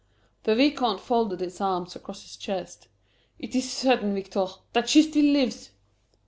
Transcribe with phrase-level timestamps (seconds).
[0.45, 2.87] The Vicomte folded his arms across his chest.
[3.37, 5.69] "It is certain, Victor, that she still lives!"